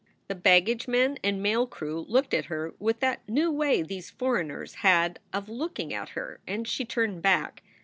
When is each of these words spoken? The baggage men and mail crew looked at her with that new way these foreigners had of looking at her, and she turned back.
The 0.29 0.33
baggage 0.33 0.87
men 0.87 1.19
and 1.23 1.43
mail 1.43 1.67
crew 1.67 2.03
looked 2.09 2.33
at 2.33 2.45
her 2.45 2.73
with 2.79 3.01
that 3.01 3.21
new 3.29 3.51
way 3.51 3.83
these 3.83 4.09
foreigners 4.09 4.73
had 4.81 5.19
of 5.31 5.47
looking 5.47 5.93
at 5.93 6.09
her, 6.17 6.39
and 6.47 6.67
she 6.67 6.85
turned 6.85 7.21
back. 7.21 7.61